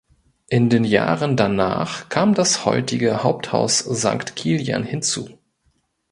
In 0.47 0.71
den 0.71 0.83
Jahren 0.83 1.37
danach 1.37 2.09
kam 2.09 2.33
das 2.33 2.65
heutige 2.65 3.21
Haupthaus 3.21 3.77
Sankt 3.77 4.35
Kilian 4.35 4.81
hinzu. 4.83 5.29